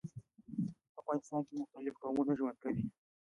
په 0.93 0.97
افغانستان 1.01 1.41
کي 1.47 1.53
مختلیف 1.61 1.95
قومونه 2.03 2.31
ژوند 2.39 2.57
کوي. 2.63 2.83